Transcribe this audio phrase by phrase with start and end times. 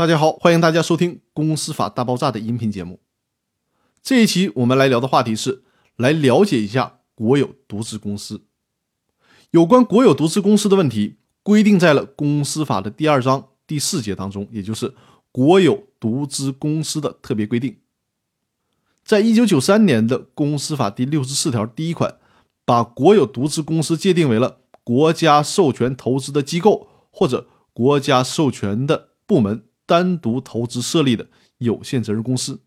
[0.00, 3.00] 大家好，欢迎大家收听《公司法大爆炸》的音频节目。
[4.02, 5.62] 这一期我们来聊的话题是
[5.96, 8.40] 来了解一下国有独资公司。
[9.50, 14.94] 有关国有独资公司的问题，规定在了《公司法》的第二章第四节当中，也就是
[15.30, 17.76] 国有独资公司的特别规定。
[19.04, 22.16] 在一九九三年的《公司法》第六十四条第一款，
[22.64, 29.66] 把国有独资公司界定为了国家授权投资的机构或者国家授权的部门。
[29.90, 31.26] 单独投资设立的
[31.58, 32.60] 有限责任公司，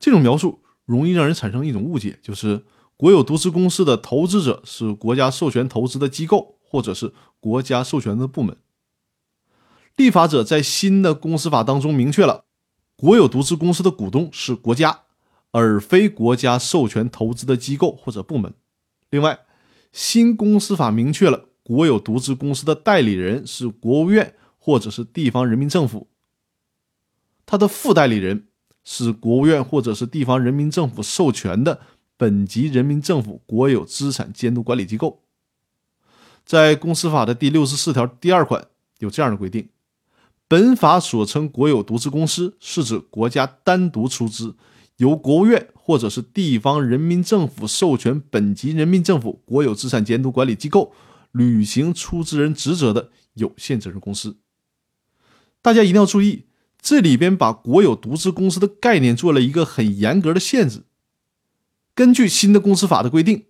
[0.00, 2.64] 这种描述容易让人产生一种误解，就是
[2.96, 8.56] 国有独资公司的投资者是国家授权投资的机构或者是国家授权的部门。
[9.94, 12.46] 立法者在新的公司法当中明确了，
[12.96, 15.02] 国有独资公司的股东是国家，
[15.52, 18.52] 而非国家授权投资的机构或者部门。
[19.10, 19.38] 另外，
[19.92, 26.08] 新公司法明确了国有独资公司的代理人是国务院或者是地方人民政府。
[27.50, 28.48] 他的副代理人
[28.84, 31.80] 是国务院或者是地方人民政府授权的
[32.18, 35.22] 本级人民政府国有资产监督管理机构。
[36.44, 38.66] 在公司法的第六十四条第二款
[38.98, 39.70] 有这样的规定：
[40.46, 44.54] 本法所称国有独资公司，是指国家单独出资，
[44.98, 50.92] 由国务院或者是地方人民政府授权本级人民政府国有资产监督管理机构
[51.32, 54.36] 履行出资人职责的有限责任公司。
[55.62, 56.47] 大家一定要注意。
[56.80, 60.84] 这里边把国有独资公司的概念做了一个很严格的限制。
[61.94, 63.46] 根据新的公司法的规定，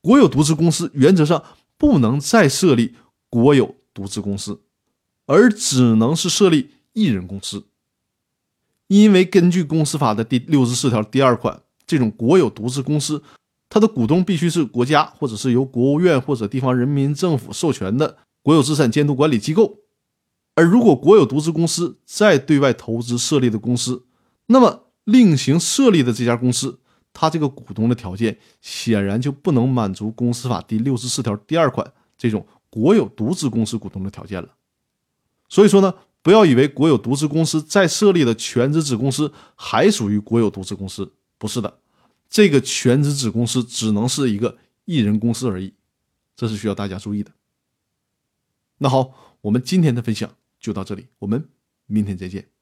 [0.00, 1.42] 国有独资公司原则上
[1.78, 2.94] 不能再设立
[3.30, 4.60] 国有独资公司，
[5.26, 7.66] 而只能是设立一人公司。
[8.88, 13.22] 因为根据公司法的第六十四条第二款，这种国有独资公司，
[13.68, 19.83] 它的股东必须是国家或者是由国务院或者地方人民政府授权的国有资产监督管理机构。
[20.54, 24.06] 而如果国有独资公司在对外投资设立的公司，
[24.46, 26.78] 那么另行设立的这家公司，
[27.12, 34.54] 它这个股东的条件显然就不能满足公司法第六十四条第二款这种国有独资公司股东的条件了。
[35.48, 41.78] 所以说呢，不要以为国有独资公司在设立的全资子公司还属于国有独资公司，不是的，
[42.28, 45.74] 这个全资子公司只能是一个一人公司而已，
[46.36, 47.32] 这是需要大家注意的。
[48.78, 50.30] 那好，我们今天的分享。
[50.64, 51.46] 就到这里，我们
[51.84, 52.53] 明天再见。